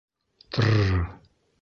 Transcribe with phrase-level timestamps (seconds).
[0.51, 0.99] —Трр-р!